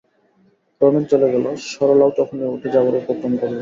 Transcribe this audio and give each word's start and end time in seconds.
রমেন 0.81 1.03
চলে 1.11 1.27
গেল, 1.33 1.45
সরলাও 1.69 2.11
তখনি 2.19 2.43
উঠে 2.47 2.69
যাবার 2.75 2.93
উপক্রম 3.01 3.33
করলে। 3.41 3.59